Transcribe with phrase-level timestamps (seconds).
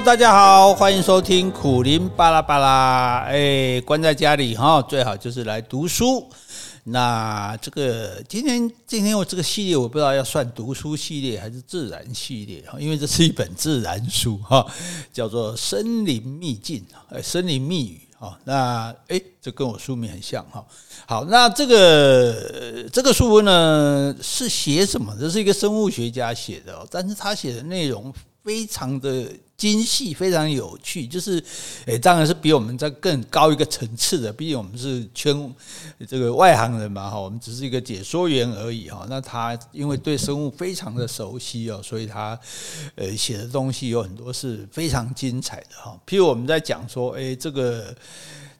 [0.00, 3.20] 大家好，欢迎收听苦林巴拉巴拉。
[3.28, 6.28] 哎，关在家里哈，最好就是来读书。
[6.82, 14.66] 那这个今天今天我这个系列，我不知道要算读书系列还是自然系列哈，因为这是一本自然书哈，
[15.12, 16.80] 叫做《森林秘境》
[17.14, 18.36] 哎，《森林密语》哈。
[18.44, 20.64] 那哎，这跟我书名很像哈。
[21.06, 25.16] 好，那这个这个书呢是写什么？
[25.18, 28.12] 这是一个生物学家写的，但是他写的内容
[28.44, 29.26] 非常的。
[29.56, 31.42] 精细非常有趣，就是，
[31.86, 34.32] 诶，当然是比我们在更高一个层次的。
[34.32, 35.54] 毕竟我们是圈
[36.08, 39.06] 这个外行人嘛，哈，我们只是一个解说员而已，哈。
[39.08, 42.38] 那他因为对生物非常的熟悉哦，所以他
[42.96, 45.98] 呃写的东西有很多是非常精彩的，哈。
[46.04, 47.94] 譬如我们在讲说，诶，这个。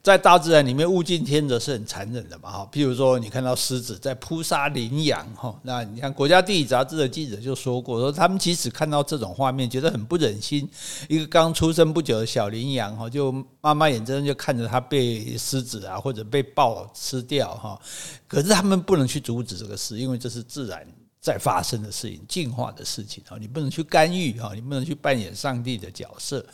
[0.04, 2.68] 在大自然里面，物竞天择是很残忍的嘛，哈。
[2.70, 10.68] 譬如说，你看到狮子在扑杀羚羊，哈，那你看《国家地理》杂志的记者就说过，说他们即使看到这种画面，觉得很不忍心。
[11.08, 13.32] 一个刚出生不久的小羚羊，哈，就
[13.62, 17.80] 妈妈眼睁睁就看着它被狮子啊或者被豹吃掉，哈。
[18.28, 20.86] 可是他们不能去阻止这个事，因为这是自然。
[21.24, 26.44] 在发生的事情，进化的事情啊，你不能去干预啊，你不能去扮演上帝的角色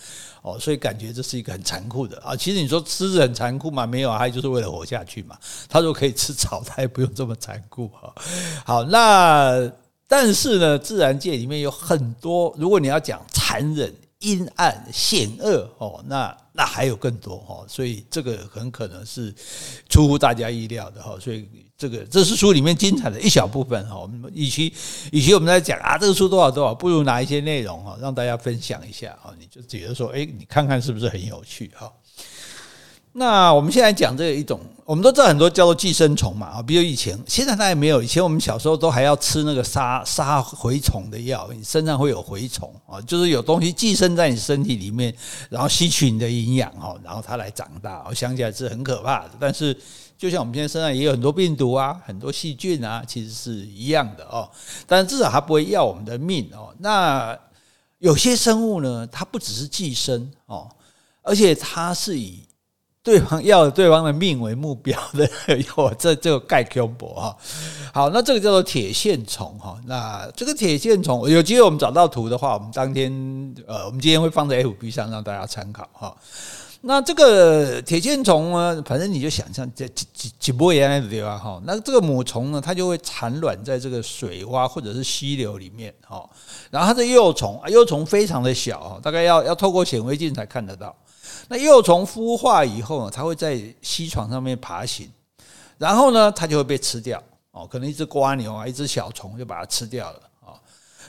[0.43, 2.37] 哦，所以感觉这是一个很残酷的啊。
[2.37, 3.85] 其实你说狮子很残酷吗？
[3.85, 5.37] 没有啊，它就是为了活下去嘛。
[5.69, 8.15] 他说可以吃草，他也不用这么残酷哈。
[8.65, 9.69] 好，那
[10.07, 17.65] 但是呢，自然界里面有很多，如果你要讲残忍、阴暗、险恶哦，那那还有更多哈。
[17.69, 19.35] 所以这个很可能是
[19.89, 21.19] 出乎大家意料的哈。
[21.21, 21.47] 所以。
[21.81, 24.71] 这个这是书里面精彩的一小部分哈，我们与其
[25.13, 31.91] 与其我们在讲啊，这个书多少多少，不如拿一些内容哈，让大家分享一下啊，你就觉得说，哎，你看看是不是很有趣哈？
[33.13, 45.15] 那我们现在讲这一种，我们都知道很多叫做寄生虫嘛啊，比如以前，现在它也没有，以前我们小时候都还要吃那个杀杀蛔虫的药，你身上会有蛔虫啊，就是有东西寄生在你身体里面，
[45.49, 49.77] 然后吸取你的营养哈，然后它来长大，我想起来是很可怕的，但是。
[50.21, 54.47] 就像我们现在身上也有很多病毒啊，很多细菌啊，其实是一样的哦。
[54.87, 56.69] 但至少它不会要我们的命哦。
[56.79, 57.35] 那
[58.01, 60.69] 有些生物呢，它不只是寄生哦，
[61.23, 62.43] 而且它是以
[63.03, 65.29] 对方要对方的命为目标的。
[65.77, 67.35] 哟，这这个盖恐怖哈。
[67.95, 69.79] 好，那这个叫做铁线虫哈。
[69.87, 73.11] 那这个铁线虫，有机会我们找到图的话，我们当天
[73.67, 76.15] 呃，我们今天会放在 FB 上让大家参考哈。
[76.83, 81.61] 那这个铁线虫呢，反正你就想象这几几几波原来的地方哈。
[81.65, 86.29] 那这个母虫呢，它就会产卵在这个水洼或者是溪流里面哈。
[86.71, 90.95] 然后它的幼虫啊，幼虫非常的小哈，大概要要透过显微镜才看得到。
[91.53, 95.11] 那幼虫孵化以后呢，它会在溪床上面爬行，
[95.79, 97.67] 然后呢，它就会被吃掉哦。
[97.67, 100.55] 可能一只蜗牛啊，一只小虫就把它吃掉了啊。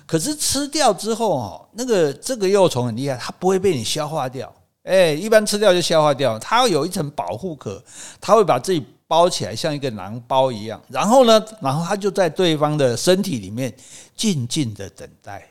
[0.07, 4.51] 可是吃掉之后哦，那个这个幼虫很厉害，它不会被你消化掉。
[4.81, 7.79] 哎，一般吃掉就消化掉，它会有一层保护壳，
[8.19, 10.81] 它会把自己包起来，像一个囊包一样。
[10.87, 13.71] 然后呢，然后它就在对方的身体里面
[14.17, 15.47] 静静的等待。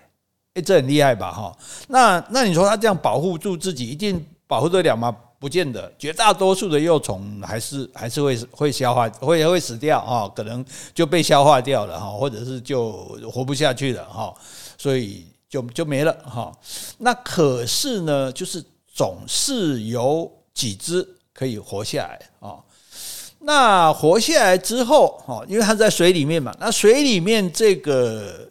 [0.55, 1.31] 哎，这很厉害吧？
[1.31, 5.17] 哈，那那你说它这样保护住自己，一定保护得了吗？
[5.39, 12.93] 不见得，绝大多数的幼虫还是还是会会消化，会会死掉哈，可能就被消化掉了哈，或者是就
[13.33, 14.35] 活不下去了哈，
[14.77, 16.53] 所以就就没了哈。
[16.99, 18.63] 那可是呢，就是。
[18.93, 22.59] 总是有几只可以活下来啊。
[23.39, 28.47] 那活下来之后，哈，因为它在水里面嘛，那水里面这个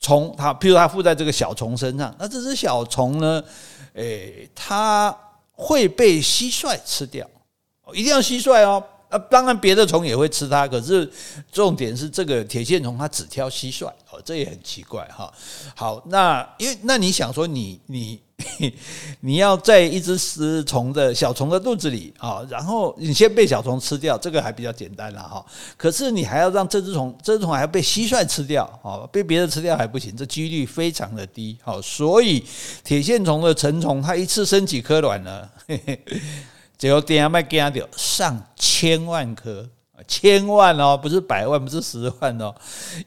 [0.00, 3.44] 虫，它譬如它附在这个小虫身上，那这只小虫呢，
[3.92, 5.14] 诶，它
[5.60, 7.28] 会被蟋蟀吃掉，
[7.92, 8.82] 一定要蟋蟀哦。
[9.10, 11.10] 啊，当然别的虫也会吃它，可是
[11.50, 15.32] 重点是这个铁线虫它只挑蟋蟀哦，这也很奇怪哈。
[15.74, 18.20] 好，那因为那你想说你你
[19.20, 25.44] 你要在一只丝虫的小虫的肚子里啊，然后你先被小虫吃掉，这个还比较简单了哈。
[25.76, 31.56] 可是你还要让这只虫，这只虫还要被蟋蟀吃掉啊，被别人吃掉还不行，这几率非常的低。
[31.62, 32.44] 好，所以
[32.82, 35.48] 铁线虫的成虫它一次生几颗卵呢？
[35.66, 36.00] 嘿嘿
[36.78, 39.68] 只有点样卖给掉上千万颗，
[40.06, 42.54] 千万哦，不是百万，不是十万哦。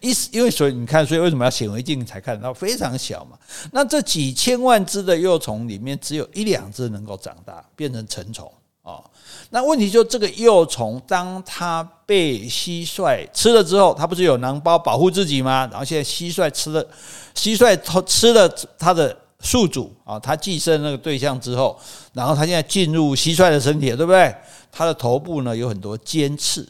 [0.01, 2.54] 一因为所以你看，所以为什么要显微镜才看得到？
[2.54, 3.38] 非常小嘛。
[3.72, 8.51] 那这几千万只的幼虫里面，只有一两只能够长大变成成虫
[8.81, 9.04] 哦。
[9.50, 15.68] 那问题就这个幼虫，当它被蟋蟀吃了之后，它不是有囊包保护自己吗？
[15.72, 16.86] 然后现在蟋蟀吃了，
[17.36, 19.18] 蟋蟀吃了它的。
[19.45, 21.78] 宿主啊，它寄生那个对象之后，
[22.13, 24.34] 然后它现在进入蟋蟀的身体，对不对？
[24.72, 26.66] 它的头部呢有很多尖刺，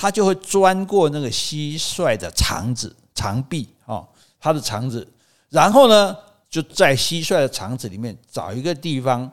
[0.00, 4.06] 他就会钻过那个蟋蟀的肠子、肠壁啊，
[4.38, 5.04] 它的肠子，
[5.48, 6.16] 然后呢
[6.48, 9.28] 就在蟋蟀的肠子里面找一个地方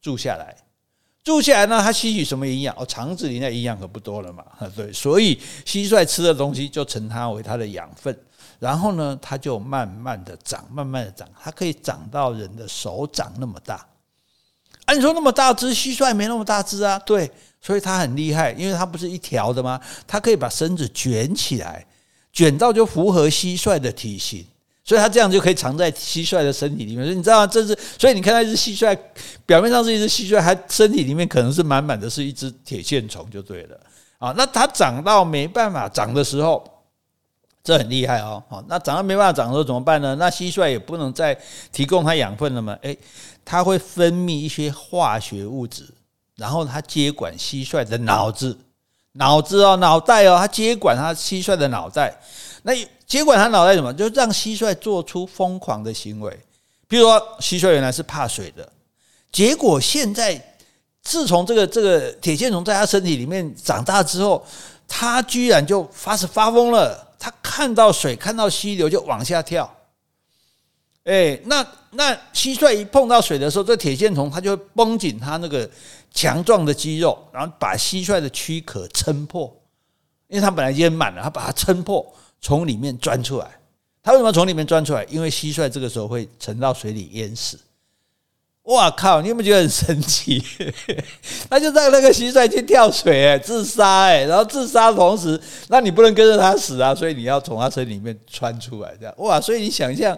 [0.00, 0.56] 住下来。
[1.24, 2.72] 住下来呢，它吸取什么营养？
[2.76, 4.44] 哦，肠子里那营养可不多了嘛，
[4.76, 8.16] 对，所以蟋蟀吃的东西就称它为它的养分。
[8.60, 13.84] 然后呢，它就慢慢的长，慢慢的长，它可以长到人的手掌那么大。
[14.86, 17.30] 按说那么大只蟋蟀没那么大只啊，对，
[17.62, 19.80] 所以它很厉害，因为它不是一条的吗？
[20.06, 21.86] 它可以把身子卷起来，
[22.32, 24.44] 卷到就符合蟋蟀的体型。
[24.84, 27.04] 所以它这样就可以藏在蟋蟀的身体里面。
[27.04, 27.46] 所以你知道吗？
[27.46, 28.98] 这是所以你看那只蟋蟀，
[29.46, 33.80] 表面上是一只蟋蟀，它身体里面可能是满满的是一只铁线虫，就对了
[34.18, 34.34] 啊。
[34.36, 36.68] 那它长到没办法长的时候，
[37.62, 38.42] 这很厉害哦。
[38.48, 40.16] 好，那长到没办法长的时候怎么办呢？
[40.16, 41.38] 那蟋蟀也不能再
[41.70, 42.76] 提供它养分了嘛。
[42.82, 42.98] 诶，
[43.44, 45.86] 它会分泌一些化学物质，
[46.36, 48.58] 然后他接管蟋蟀的脑子，
[49.12, 52.18] 脑子哦，脑袋哦，他接管他蟋蟀的脑袋。
[52.62, 52.72] 那
[53.06, 53.92] 接管他脑袋什么？
[53.92, 56.30] 就让蟋蟀做出疯狂的行为。
[56.88, 58.70] 譬如说，蟋蟀原来是怕水的，
[59.30, 60.56] 结果现在
[61.02, 64.46] 自从这个这个铁线虫在他身体里面长大之后，
[64.86, 67.08] 他居然就发始发疯了。
[67.18, 69.72] 他看到水，看到溪流就往下跳。
[71.04, 75.68] 哎，那那蟋蟀一碰到水的时候，这铁线虫它就会绷紧它那个
[76.12, 79.54] 强壮的肌肉，然后把蟋蟀的躯壳撑破，
[80.28, 82.06] 因为它本来淹满了，它把它撑破。
[82.40, 83.46] 从里面钻出来，
[84.02, 85.04] 它为什么从里面钻出来？
[85.04, 87.56] 因为蟋蟀这个时候会沉到水里淹死。
[88.64, 89.20] 哇靠！
[89.20, 90.40] 你有没有觉得很神奇？
[91.50, 99.40] 他就让那个蟋蟀去跳水，自杀，哎，然后自杀的同时，那你不能跟着它死啊，所以你要从它身里面穿出来，这样哇！
[99.40, 100.16] 所以你想象，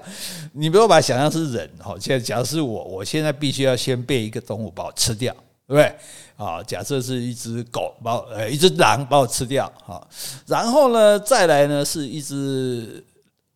[0.53, 1.95] 你不要把想象是人哈。
[1.99, 5.35] 现在假如是我，我现在必须要先被一个动物把我吃掉。
[5.67, 5.97] 对不对？
[6.37, 10.07] 啊，假设是一只狗把我，呃，一只狼把我吃掉，好，
[10.47, 13.03] 然后呢，再来呢是一只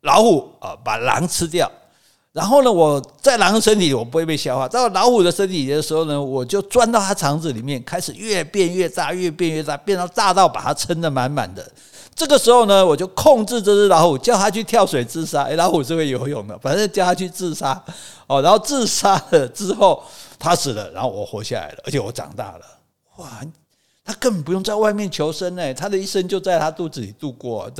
[0.03, 1.71] 老虎啊，把狼吃掉，
[2.33, 11.69] 然后呢，我在狼的身体里我不会被消化，到老虎的身体里的时候呢，我就钻到它肠子里面，开始越变越大，越变越大，变到大到把它撑得满满的。
[12.15, 15.43] 这个时候呢，我就控制这只老虎，叫它去跳水自杀。
[15.43, 17.83] 诶，老虎是会游泳的，反正叫它去自杀，
[18.29, 20.01] 哦，然后自杀了之后。
[20.39, 22.65] 他死了，然后我活下来了，而且我长大了。
[23.17, 23.41] 哇，
[24.05, 27.71] 他根本不用在外面求生呢，他的一生就在他肚子里度过。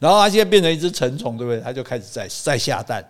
[0.00, 1.60] 然后他现在变成一只成虫，对不对？
[1.60, 3.04] 他就开始在在下蛋，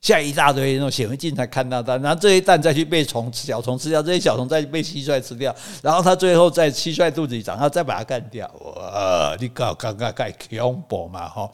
[0.00, 5.52] 下一大堆那种显微镜才看到蛋，然后这些蛋再去被虫、小虫吃掉，这些小虫再被蟋蟀吃掉，
[5.82, 8.46] 然后他最后在蟋蟀肚子里长，然后再把它干掉。
[8.76, 11.50] 哇，你搞刚刚盖恐怖嘛哈！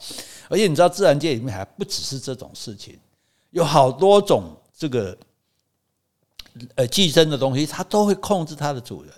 [0.49, 2.99] 而且你知道，自然界里面还不只是这种事情，
[3.51, 5.17] 有好多种这个。
[6.75, 9.13] 呃，寄生的东西，它都会控制它的主人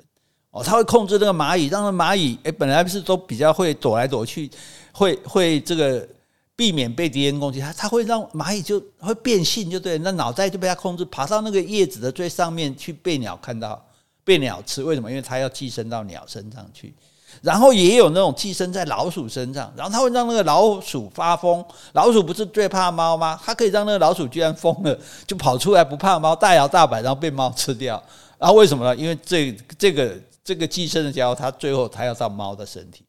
[0.52, 4.50] 哦，它会控制那个蚂蚁，让那蚂蚁诶，本来不是都比较会躲来躲去，
[4.92, 6.08] 会会这个
[6.56, 13.84] 避免被敌人攻击，它它会让蚂蚁就会变性，就对，那脑袋就被它控制，爬到那个叶子的最上面去被鸟看到，
[14.24, 15.10] 被鸟吃，为什么？
[15.10, 16.94] 因为它要寄生到鸟身上去。
[17.42, 21.64] 然后也有那种寄生在老鼠身上，然后它会让那个老鼠发疯。
[21.94, 23.40] 老鼠不是最怕猫吗？
[23.44, 28.02] 它可以让那个老鼠居然疯了，就跑出来不怕猫，大摇大摆，然后被猫吃掉。
[28.38, 28.96] 然后为什么呢？
[28.96, 33.06] 因为这这个这个寄生的家伙，它最后它要到猫的身体，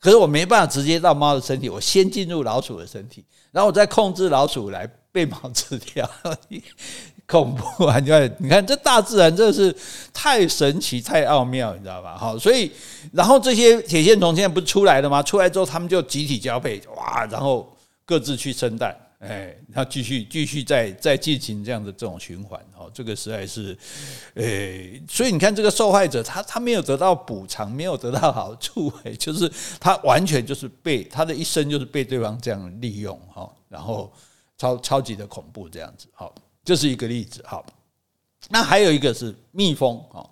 [0.00, 6.08] 可是我没办法直接到猫的身体，我先进入老鼠的身体，然后我再控制老鼠来被猫吃掉。
[7.26, 7.98] 恐怖啊！
[7.98, 9.74] 你看，你看，这大自然真的是
[10.12, 12.18] 太神奇、太奥妙，你知道吧？
[12.18, 12.70] 好，所以，
[13.12, 15.22] 然后这些铁线虫现在不是出来了吗？
[15.22, 23.76] 出来之后，他们就集体交配，哇，然后各自去生蛋，哎，然后继续继续再再进行这样的这种循环，哦，这个实在是，
[24.34, 29.50] 哎，所以你看，这个受害者他他没有得到补偿，没有得到好处，哎，就是
[29.80, 34.12] 他完全就是被他的一生就是被对方这样利用，哈，然后
[34.58, 36.30] 超超级的恐怖这样子，好。
[36.64, 37.64] 这是一个例子，好，
[38.48, 40.24] 那还有一个是蜜蜂啊，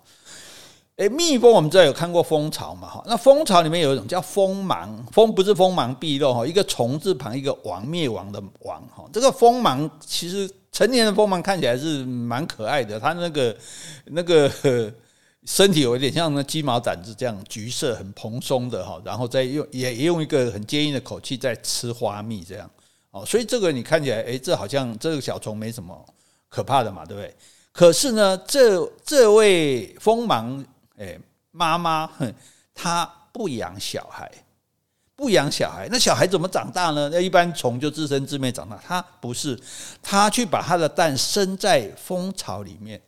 [0.95, 13.57] 诶，蜜蜂我们知道有看过蜂巢嘛，哈，那蜂巢里面有一种叫蜂芒，蜂不是锋芒毕露哈，一个虫字旁一个王，灭亡的亡哈，这个蜂芒其实成年的蜂芒看起来是蛮可爱的，它那个
[14.05, 14.51] 那个
[15.45, 22.69] 身体有一点像那鸡毛掸子这样橘色很蓬松的哈，然后再用也也用一个很坚硬的口气在吃花蜜这样，
[23.11, 25.93] 哦，所以这个你看起来，诶，这好像这个小虫没什么。
[26.53, 27.35] 可怕的嘛，对不对？
[27.71, 30.63] 可是呢，这这位蜂芒
[30.99, 31.17] 哎
[31.49, 32.31] 妈妈，哼，
[32.75, 34.31] 她不养小孩，
[35.15, 37.09] 不养小孩，那小孩怎么长大呢？
[37.11, 39.59] 那一般虫就自生自灭长大，她不是，
[40.03, 43.01] 她去把她的蛋生在蜂巢里面，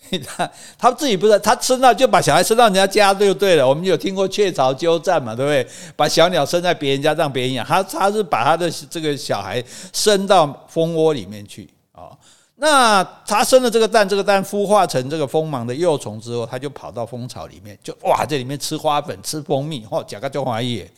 [0.26, 3.66] 他他自己不是，他生到就把小孩生到人家家就对了。
[3.66, 5.66] 我们有听过雀巢鸠占嘛，对不对？
[5.96, 9.64] 把小鸟生在别人家让别人养，他他是把他的这个小孩
[9.94, 11.66] 生到蜂窝里面去。
[12.62, 20.90] 那它生了这个蛋，这个蛋孵化成这个锋芒的幼虫之后，它就跑到蜂巢里面，就哇，这里面吃花粉、吃蜂蜜，哦，甲壳虫花叶。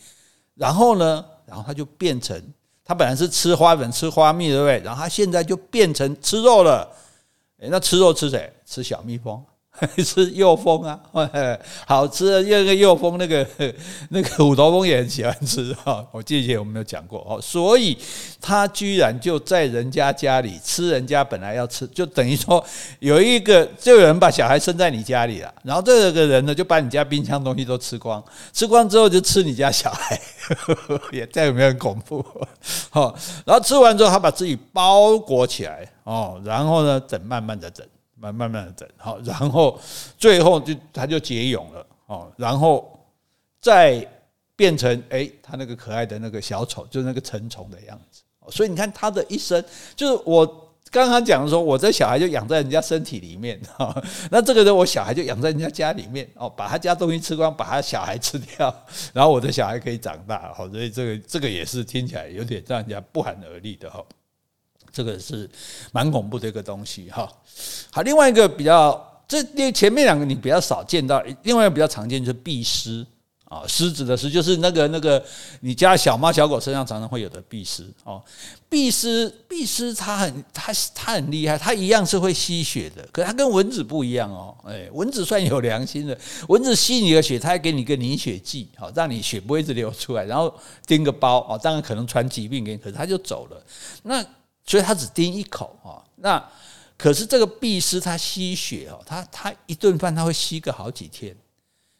[0.55, 2.37] 然后呢，然后它就变成，
[2.83, 4.81] 它本来是吃花粉、吃花蜜，对不对？
[4.81, 6.85] 然后它现在就变成吃肉了。
[7.59, 8.51] 诶，那吃肉吃谁？
[8.65, 9.41] 吃小蜜蜂。
[10.03, 10.99] 吃幼蜂啊，
[11.87, 13.45] 好吃的那个幼蜂，那个
[14.09, 16.05] 那个虎头蜂也很喜欢吃哈。
[16.11, 17.97] 我记得我们有讲过哦，所以
[18.39, 22.63] 他居然就在人家家里吃人家本来要吃，就等于说
[22.99, 30.21] 有一个就有人把小孩生在你家里了，然后这个人呢就把你家冰箱东西都吃光，吃光之后就吃你家小孩，
[31.11, 32.23] 也这样有没有很恐怖？
[32.91, 33.13] 哦，
[33.43, 37.85] 然后吃完之后他把自己包裹起来哦，然后呢等慢慢的等。
[38.23, 39.77] 慢慢慢的整好，然后
[40.17, 42.97] 最后就他就结蛹了哦，然后
[43.59, 44.07] 再
[44.55, 48.21] 变成哎，他那个可爱的那个小丑，就是那个成虫的样子。
[48.49, 49.61] 所以你看他的一生，
[49.93, 50.45] 就是我
[50.89, 54.01] 刚刚讲的说，我这小孩就养在人家身体里面 哈，
[54.31, 58.73] 那这个人我小孩就养在人家家里面哦，把他家东西吃光，把他小孩吃掉，
[59.11, 64.01] 然后我的小孩可以长大哈，所以这个这个也是听起来有点让人家不寒而栗的哈。
[64.93, 65.49] 这个是
[65.91, 67.29] 蛮恐怖的一个东西哈。
[67.91, 73.05] 好，另外一个比较，这因为前面两个你比较少见到，另外一个比较常见就是壁虱
[73.45, 75.23] 啊，虱子的虱就是那个那个
[75.61, 78.19] 你家小猫小狗身上常常会有的壁虱哦。
[78.67, 84.57] 壁虱壁虱它很它它很厉害，它一样是会吸血的，可它跟蚊子不一样哦。
[84.65, 90.51] 哎，蚊子算有良心的，蚊子吸你的血，它还给你个凝血剂，好让你血不会一直流出来，然后
[90.87, 93.63] 叮个包哦，当然可能传疾病给你，可是它就走了。
[94.01, 94.25] 那
[94.65, 96.43] 所以它只叮一口啊，那
[96.97, 101.35] 可是这个壁虱它吸血哦，它它一顿饭它会吸个好几天，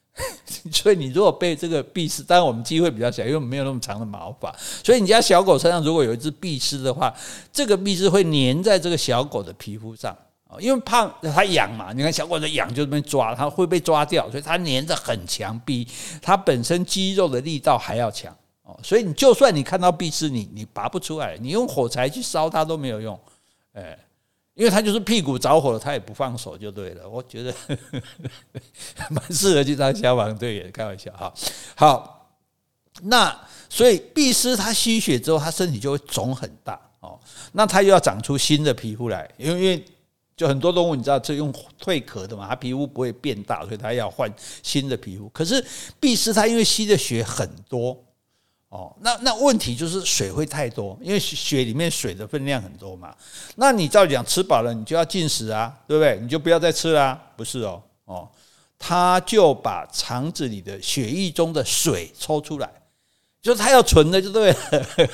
[0.72, 7.13] 所以你如果被这个壁虱，当然我们机会比较小，因为我们没有那么长的毛发，所以你家小狗身上如果有一只壁虱的话，
[7.51, 10.15] 这个壁虱会粘在这个小狗的皮肤上
[10.48, 15.86] 啊，因为怕它痒嘛，你看小狗的痒就这边抓，它会被抓掉，所以它粘着很强，比
[16.22, 18.34] 它本身肌肉的力道还要强。
[18.82, 23.20] 所以你就算你看到壁虱，你你拔不出来，你用火柴去烧它都没有用，
[23.74, 23.98] 哎，
[24.53, 27.10] 因为它就是屁股着火了，它也不放手就对了。
[27.10, 27.53] 我觉得
[29.10, 31.34] 蛮适合去当消防队员，开玩笑哈。
[31.75, 32.38] 好，
[33.01, 33.38] 那
[33.70, 37.20] 所以壁虱它吸血之后，它身体就会肿很大哦，
[37.51, 39.86] 那它又要长出新的皮肤来，因为因为
[40.36, 45.27] 就很多动物你知道，这用蜕壳的嘛，它皮肤不会变大，所以它要换新的皮肤。
[45.30, 45.63] 可是
[46.00, 47.98] 壁虱它因为吸的血很多。
[48.74, 53.15] 哦，那那问题就是水会太多，因为血里面水的分量很多嘛。
[53.58, 56.18] 那你照讲吃饱了，你就要进食啊，对不对？
[56.20, 58.27] 你就不要再吃啦，不是哦，哦，
[58.80, 62.68] 他就把肠子里的血液中的水抽出来，
[63.44, 64.58] 就是他要纯的，就对了，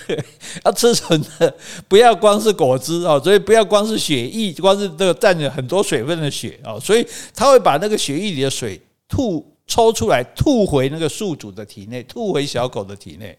[0.64, 1.54] 要吃纯的，
[1.90, 9.46] 不要光是果汁哦，所以不要光是血液，光是这个占着很多水分的血哦，所以他会把那个血液里的水吐。
[9.70, 13.38] 抽出来吐回那个宿主的体内，吐回小狗的体内，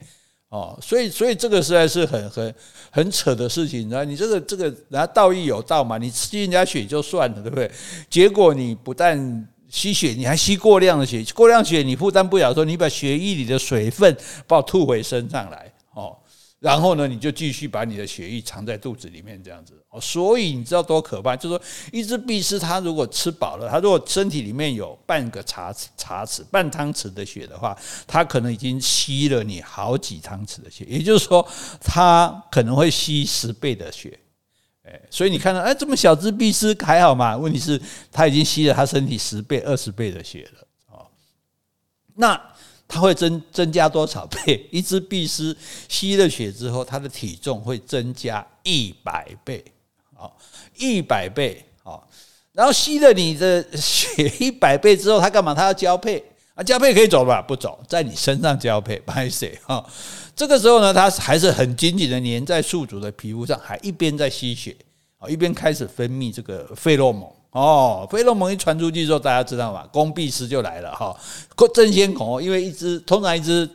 [0.49, 2.55] 哦，所以所以这个实在是很很
[2.91, 4.05] 很扯的事情，你知道？
[4.05, 7.69] 你这个这个然后道义有道嘛，你吸人家血就算了，对不对？
[8.09, 15.70] 结果你不但吸血，你还吸过量的血，过量血你负担不了，说你把血液里的水分把我吐回身上来，
[16.61, 19.99] 然后呢，你就继续把你的血液藏在肚子里面，这样子哦。
[19.99, 21.35] 所以你知道多可怕？
[21.35, 27.75] 就是说，一只壁虱，它如果吃饱了，它如果身体里面有半个茶匙、茶匙、半汤匙的血的话，
[28.07, 30.85] 它可能已经吸了你好几汤匙的血。
[30.85, 31.49] 也就是说，
[31.81, 34.21] 它可能会吸十倍的血。
[34.83, 37.35] 哎，所以你看到，哎，这么小只壁虱还好嘛？
[37.39, 37.81] 问题是，
[38.13, 40.67] 它已经吸了它身体十倍、二十倍的血了。
[40.91, 41.07] 哦，
[42.17, 42.39] 那。
[42.91, 44.67] 它会增增加多少倍？
[44.73, 45.57] 一只壁虱
[45.89, 49.65] 吸了血之后，它的体重会增加一百倍，
[50.17, 50.31] 哦，
[50.77, 52.03] 一百倍，哦，
[52.53, 55.55] 然后吸了你的血一百倍之后，它干嘛？
[55.55, 56.23] 它要交配
[56.55, 56.65] 啊？
[56.65, 57.41] 交配可以走吧？
[57.41, 59.89] 不走，在你身上交配，不好意思哈。
[60.35, 64.77] 这个时候呢，它还是很紧紧的粘在宿主的皮肤上，还一边在吸血，
[65.19, 67.31] 啊，一边开始分泌这个费洛蒙。
[67.53, 69.85] 哦，费洛蒙一传出去之后，大家知道吗？
[69.93, 71.17] 攻壁虱就来了哈，
[71.75, 73.69] 争先恐后，因为一只通常一只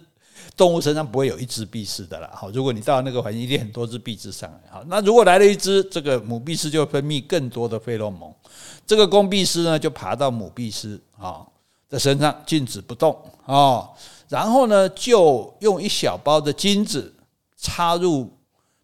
[0.56, 2.32] 动物身上不会有一只壁虱的啦。
[2.34, 4.60] 好，如果你到那个环境，一定很多只壁虱上来。
[4.72, 8.34] 好，那如果来了一只，这个母壁虱就分泌更多的费洛蒙，
[8.88, 11.46] 这个攻壁虱呢就爬到母壁虱啊
[11.90, 13.14] 的身上静止不动
[13.46, 13.90] 啊，
[14.30, 17.14] 然后呢就用一小包的精子
[17.58, 18.32] 插入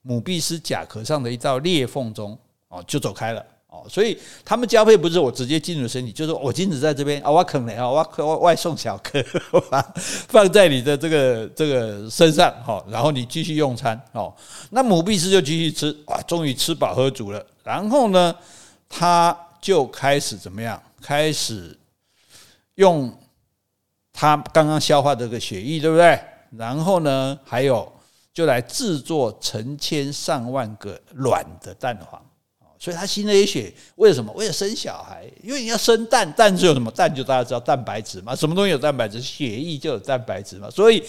[0.02, 3.46] 母壁虱甲壳上的一道裂缝中，哦，就走开了。
[3.72, 9.24] 哦，所以他们交配不是我直接进入身体，就是我精子在这边啊，我啃了啊，我外送小颗，
[10.28, 14.34] 放在你的这个这个身上哈，然后你继续用餐哦，
[14.72, 18.36] 那母壁师就继续吃，哇，终于吃饱喝足了，然后呢，
[18.90, 20.82] 他就开始怎么样？
[21.02, 21.76] 开始
[22.76, 23.12] 用
[24.12, 26.20] 他刚刚消化这个血液，对不对？
[26.58, 27.90] 然后呢，还有
[28.34, 32.22] 就来制作成千上万个卵的蛋黄。
[32.82, 34.34] 所以他吸那些血，为什么？
[34.34, 36.90] 为了生小孩，因为你要生蛋，蛋是有什么？
[36.90, 39.22] 蛋就大家知道蛋白质嘛，什么东西有蛋白质？
[39.22, 40.68] 血液就有蛋白质嘛。
[40.68, 41.04] 所以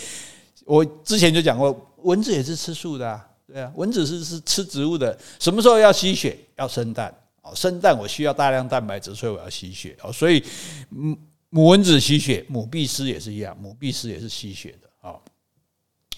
[0.67, 5.19] 我之前就讲过，蚊子也是吃素的啊，对啊，蚊子是是吃植物的。
[5.39, 6.39] 什么时候要吸血？
[6.57, 7.11] 要生蛋
[7.41, 10.13] 哦，生蛋我需要大量蛋白质，所以我要吸血哦。
[10.13, 10.45] 所以
[10.91, 11.17] 母
[11.49, 15.17] 母蚊子吸血，母壁虱也是一样，母壁虱也是吸血的啊。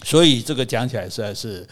[0.03, 1.65] 所以这个讲起来实在是，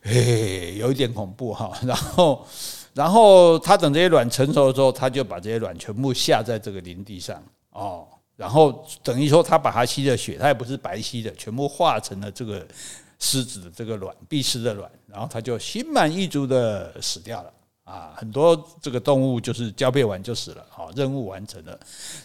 [0.00, 1.78] 嘿，有一点恐怖哈。
[1.82, 2.48] 然后。
[2.94, 8.06] 然后它等这些卵成熟之后，它就把这些卵全部下在这个林地上哦，
[8.36, 12.66] 然后等于说它把它吸的血，它也不是白吸的，全部化成了这个
[13.18, 17.52] 狮子的这个卵，碧狮的卵，然后它就心满意足的死掉了。
[17.92, 21.78] 啊，很多这个动物就是交配完就死了，好，任务完成了。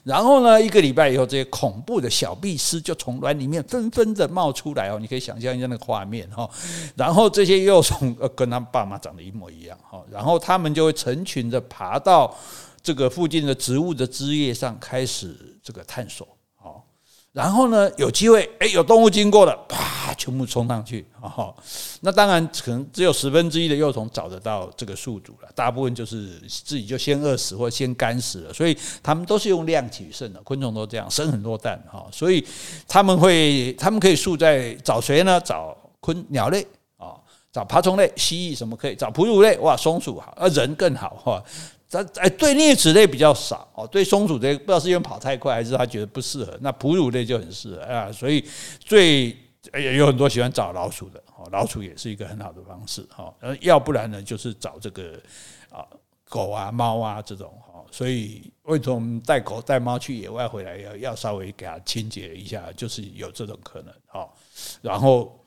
[0.05, 6.49] 然后呢，一个礼拜以后，这些恐怖的小壁虱就从卵里面纷纷的冒出来哦，你可以想象一下那个画面哈。
[6.95, 12.33] 然后这些幼虫呃，跟他爸妈长得一模一样哈，然后他们就会成群的爬到
[12.81, 16.25] 这个附近的植物的枝叶上，开始这个探索。
[17.37, 21.53] 然后呢，有机会，哎，有动物经过了，啪，全部冲上去，哦，
[22.01, 32.43] 那当然可能只有十分之一的幼虫找得到这个宿主了，大部分就是自己就先饿死或先干死了，所以他们都是用量取胜的，昆虫都这样，生很多蛋，哈，所以
[32.87, 35.39] 他们会，他们可以宿在找谁呢？
[35.39, 36.65] 找昆鸟类，
[37.57, 38.95] 找爬虫类，蜥蜴什么可以？
[38.95, 41.43] 找哺乳类，哇，松鼠好，啊，人更好，哈。
[41.87, 46.55] 在哎，对啮齿类比较少哦，对松鼠这不知道是因为跑太快还是他觉得不适合。
[46.61, 48.45] 那哺乳类就很适合啊，所以
[48.79, 49.35] 最
[49.73, 53.33] 也有很多喜欢找老鼠的哦，老鼠也是一个很好的方式哈。
[53.39, 55.13] 呃，要不然呢，就是找这个
[55.71, 55.83] 啊
[56.29, 57.83] 狗啊猫啊这种哈。
[57.89, 64.29] 所以为什么我们带狗带猫去野外回来要要稍微给它清洁一下，就是有这种可能哈。
[64.81, 65.39] 然后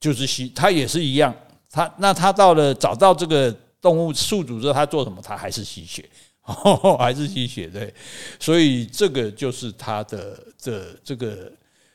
[0.00, 1.34] 就是吸，它也是一样，
[1.72, 3.52] 他那他到了找到这个。
[3.82, 5.20] 动物宿主之后，他做什么？
[5.20, 6.08] 他还是吸血，
[6.96, 7.92] 还是吸血，对。
[8.38, 11.50] 所以这个就是他的这这个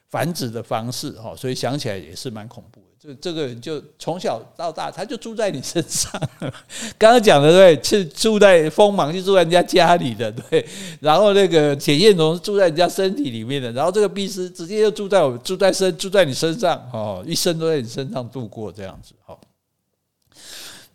[0.10, 1.34] 繁殖的方式哈。
[1.34, 2.88] 所以想起来也是蛮恐怖的。
[3.00, 6.12] 这这个人就从小到大，他就住在你身上。
[7.00, 10.68] 刚刚讲的对，是住在锋芒，就住在人家家里的对。
[11.00, 19.34] 然后那个铁线虫住在人家身体里面的，然后这个壁虱直接就住在我住在身住在你身上哦，一生都在你身上度过这样子哈。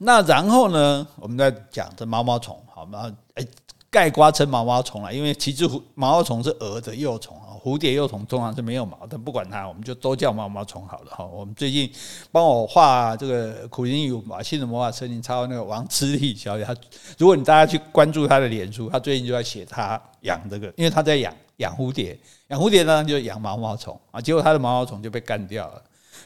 [0.05, 3.11] 那然后呢，我们再讲这毛毛虫，好吗？
[3.35, 3.47] 哎，
[3.89, 11.25] 盖瓜称毛毛虫了，因为其实毛毛虫是蛾的幼虫啊，蝴蝶幼虫通常是没有毛的，不管它，我们就都叫毛毛虫好了哈。
[11.25, 11.89] 我们最近
[12.33, 16.75] 帮我画这个苦苓语马戏的魔法森林超那个王之力小姐，她
[17.17, 25.83] 如果你大家去关注她的脸书，她最近就在写她养这个，因为她在养养蝴蝶，养蝴蝶呢就养毛毛虫啊，结果她的毛毛虫就被干掉了。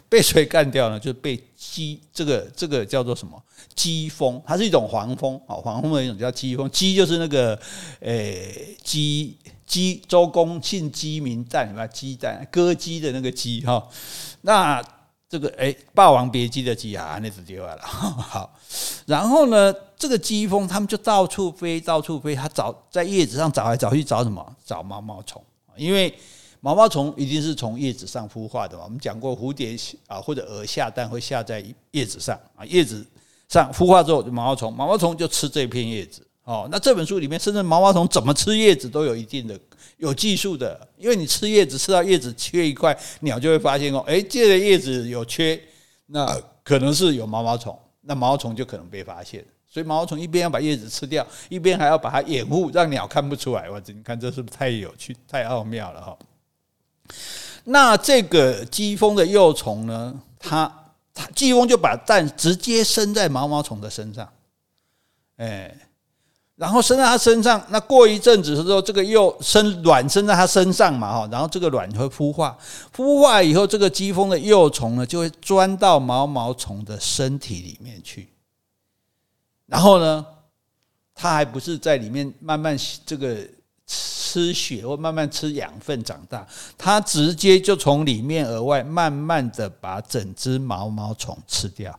[0.09, 0.99] 被谁干掉呢？
[0.99, 3.43] 就是被讥，这个这个叫做什么？
[3.75, 6.71] 讥蜂，它是一种黄蜂啊，黄蜂的一种叫讥蜂。
[6.71, 7.59] 讥就是那个，
[8.01, 12.47] 诶，鸡鸡周公信鸡鸣蛋，什么鸡蛋？
[12.53, 13.89] 歌姬的那个姬哈。
[14.43, 14.81] 那
[15.29, 17.83] 这个诶，霸王别姬的姬啊，那只丢完了。
[17.83, 18.57] 好，
[19.07, 24.55] 然后呢，这个鸡蜂他们就到处飞，到处飞，它找在叶子上找来找去找什么？
[24.65, 25.43] 找毛毛虫，
[25.77, 26.15] 因为。
[26.67, 28.83] 毛毛虫一定是从叶子上孵化的嘛？
[28.83, 29.77] 我们讲过，蝴蝶
[30.09, 33.07] 啊或者蛾下蛋会下在叶子上啊，叶子
[33.49, 36.67] 上孵化之后，毛毛虫毛毛虫就吃这片叶子哦。
[36.69, 39.57] 那这本书里面，甚至毛毛虫怎么吃叶子都有一定的
[39.99, 45.57] 有技术的，因为你吃叶子吃到叶子缺一块，鸟就会发现哦，哎，这个叶子有缺，
[46.07, 46.27] 那
[46.65, 49.45] 可能是有毛毛虫，那毛毛虫就可能被发现。
[49.71, 53.71] 所以毛毛虫一边要把叶子吃掉，一边还要把它掩护，让鸟看不出来。
[53.71, 56.19] 哇，你看这是不是太有趣、太奥妙了哈？
[57.65, 60.15] 那这个讥蜂的幼虫呢？
[60.39, 60.73] 它
[61.13, 64.29] 它讥蜂就把蛋直接生在毛毛虫的身上，
[65.39, 65.77] 哎，
[66.55, 67.61] 然后生在它身上。
[67.71, 72.57] 那过一阵子之后，这个幼生卵生在它身上嘛，哈，然后这个卵会孵化，
[72.95, 78.29] 孵化以后，这个讥蜂的幼虫呢，就会钻到毛毛虫的身体里面去。
[79.67, 80.25] 然后呢，
[81.15, 83.37] 它还不是在里面慢慢这个。
[83.87, 86.47] 吃血或慢慢吃养分长大，
[86.77, 91.99] 它直接就从里面额外慢慢的把整只毛毛虫吃掉。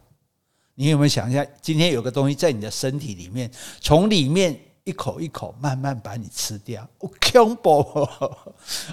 [0.76, 3.50] 你有没有想一下，今天有个东西在你的身体里面，
[3.82, 8.08] 从里面一口一口慢慢把你吃掉，我恐怖，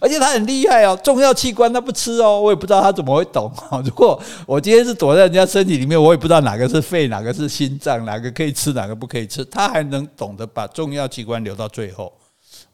[0.01, 3.83] 而且它很厉害哦，重要器官它不吃哦，我也不知道它怎么会懂哦。
[3.85, 12.11] 如果我今天是躲在人家身体里面，我也不知道哪个是肺，哪个是心脏，哪个可以吃，哪个不可以吃，它还能懂得把重要器官留到最后。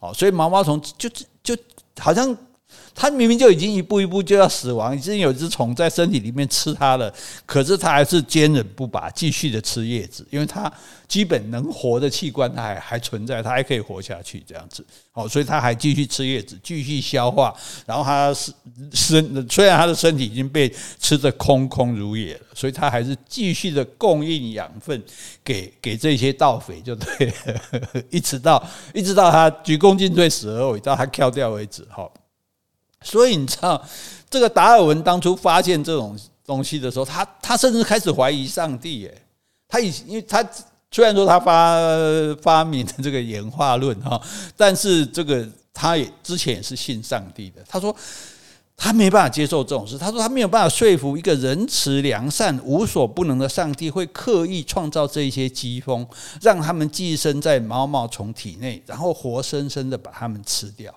[0.01, 1.09] 哦，所以毛毛虫就
[1.41, 1.57] 就
[1.97, 2.37] 好像。
[2.93, 7.11] 它明明就已经一步一步就要死亡，已经有一只虫在身体里面吃它了，
[7.45, 10.71] 可是它还是坚韧不拔，继续的吃叶子，因为它
[11.07, 14.85] 基本能活的器官它还还存在，它还可以活下去这样子。
[15.13, 17.53] 好，所以它还继续吃叶子，继续消化，
[17.85, 18.51] 然后它是
[18.93, 25.01] 身虽然它的身体已经被吃得空空如也了，所以它还是继续的供应养分
[25.43, 28.61] 给给这些盗匪，就对了， 一直到
[28.93, 31.85] 一直到它鞠躬尽瘁死而后已，到它跳掉为止。
[31.89, 32.11] 好。
[33.03, 33.83] 所以你知道，
[34.29, 39.01] 这个达尔文当初发现这种东西的时候，他他甚至开始怀疑上帝。
[39.01, 39.21] 耶，
[39.67, 40.47] 他以因为他
[40.91, 41.75] 虽然说他发
[42.41, 44.21] 发明的这个演化论哈，
[44.55, 47.63] 但是这个他也之前也是信上帝的。
[47.67, 47.95] 他说
[48.77, 49.97] 他没办法接受这种事。
[49.97, 56.05] 他说他没有办法说服一个仁慈良善、无所不能的上帝会刻意创造这些疾风，
[56.41, 60.93] 让他们寄生在毛毛虫体内，然后活生生的把它们吃掉。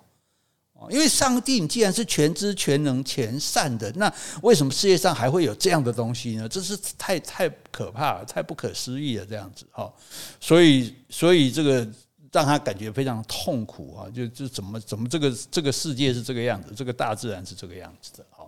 [0.91, 6.49] 因为上帝，你既然是全知全能全善的，那为什么世界上还会有这样的东西呢？
[6.49, 9.93] 这是太太可怕了，太不可思议了，这样子哈。
[10.41, 11.87] 所以，所以这个
[12.33, 14.11] 让他感觉非常痛苦啊！
[14.15, 18.47] 就就怎么怎么这个这个世界是这个样子，这个大自然是这个样子的哈。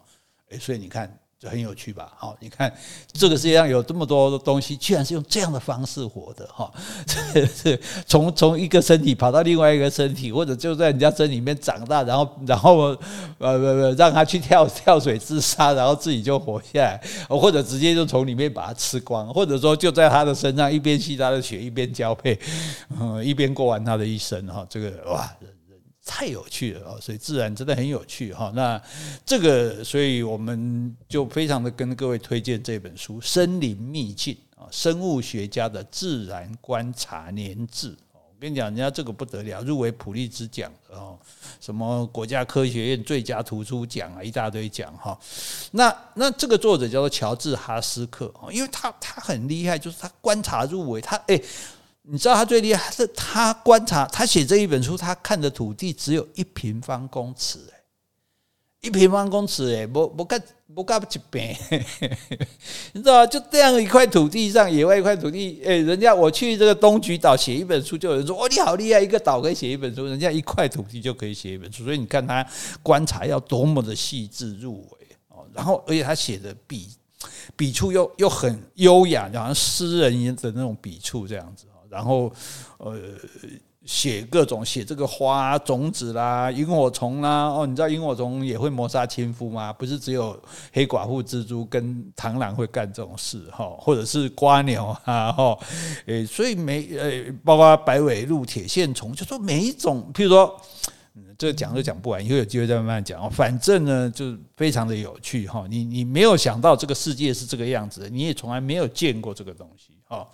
[0.51, 1.12] 诶，所以你看。
[1.38, 2.11] 就很有趣吧？
[2.16, 2.72] 好，你看
[3.12, 6.72] 这个世界上有这么多的东西，居然是用这样的方式活的哈！
[7.07, 12.96] 这是从从一个身体跑到另外一个身体，或者就在人家身里面长大，然后然后
[13.37, 22.38] 呃不不让他去跳 跳水自杀，然后自己就活下来，或者直接就从里面把它吃光，或者说就在他的身上一边吸他的血一边交配，
[22.99, 24.66] 嗯，一边过完他的一生哈！
[24.70, 25.31] 这个哇！
[26.08, 28.52] 太有趣了哦，所以自然真的很有趣哈。
[28.54, 28.80] 那
[29.26, 37.94] 这个，所以我们就非常的跟各位推荐这本书《森林秘境》啊，生物学家的自然观察年志。
[38.14, 41.18] 我跟你讲，人家这个不得了，入围普利兹奖哦，
[41.60, 45.18] 什么国家科学院最佳图书奖啊，一大堆奖哈。
[45.72, 51.40] 那那这个作者叫做乔治哈斯克，因为他他很厉害，就是他观察入围，他哎。
[52.08, 57.80] 你知道他最厉害是，他观察，他写这一本书，他看的土地只有一平方公尺，哎，
[58.82, 60.40] 一平方公尺，哎，不不干
[60.72, 61.56] 不干不起边，
[62.92, 63.26] 你知道？
[63.26, 72.46] 就这样一块土地上，野外一块土地，哎，人家我去这个东莒岛写一本书，就有人说，哦，你好厉害，一个岛可以写一本书，人家一块土地就可以写一本书，所以你看他
[72.84, 76.88] 观察要多么的细致入微哦，然后而且他写的笔
[77.56, 81.66] 笔触又又很优雅，好像诗人一样的那种笔触这样子。
[81.96, 82.30] 然后，
[82.76, 82.94] 呃，
[83.87, 89.72] 写各种写这个花种子啦，萤火虫啦，哦，你知道萤火虫也会谋杀亲夫吗？
[89.72, 90.38] 不是只有
[90.72, 95.59] 黑寡妇蜘蛛跟螳螂会干这种事哈，或者是蜗牛啊，哈，
[96.04, 100.61] 诶，所以每呃，包括白尾鹿、铁线虫，就说每一种，譬如说，
[101.14, 103.30] 嗯，这讲都讲不完，以后有机会再慢慢讲。
[103.30, 105.64] 反正呢，就非常的有趣哈。
[105.70, 110.28] 你你没有想到这个世界是这个样子，你也从来没有见过这个东西哈。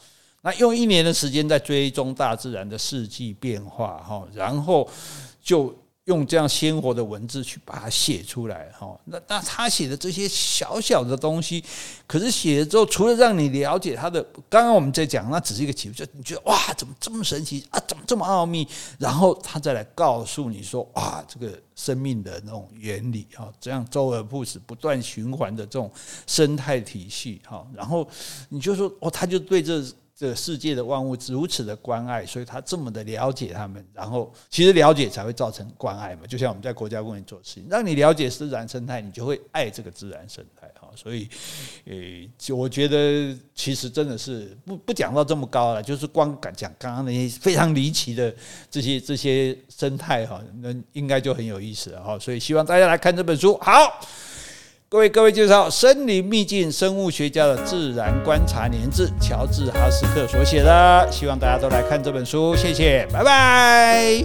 [0.44, 4.88] 那用一年的时间在追踪大自然的四季变化，哈，然后
[5.40, 5.72] 就
[6.06, 8.98] 用这样鲜活的文字去把它写出来，哈。
[9.04, 11.62] 那那他写的这些小小的东西，
[12.08, 17.78] 可是写了之后，除了让你了解他的，刚刚我们在讲，那只是一个起步，就你觉得哇，怎么这么神奇啊？
[17.86, 18.66] 怎么这么奥秘？
[18.98, 25.88] 然后他再来告诉你说，哇，这个生命的那种原理，哈，这样周而复始、不断循环的这种
[26.26, 27.64] 生态体系，哈。
[27.72, 28.04] 然后
[28.48, 29.80] 你就说，哦，他就对这。
[30.14, 36.22] 这个世界的万物如此的关爱，所以他这么的了解他们，然后其实了解才会造成关爱嘛。
[36.28, 40.88] 就像我们在国家公园做事情，让你了解自然生态，你就会爱这个自然生态哈。
[40.94, 41.28] 所以，
[41.86, 48.32] 诶，我觉得其实真的是不不讲到这么高了，就是光敢讲刚刚那些非常离奇的
[48.70, 52.18] 这些这些生态哈，那应该就很有意思了哈。
[52.18, 54.00] 所以希望大家来看这本书，好。
[54.92, 64.22] 各位各位介绍《森林秘境：生物学家的自然观察年志》，乔治·哈斯克所写的，希望大家都来看这本书，谢谢，拜拜。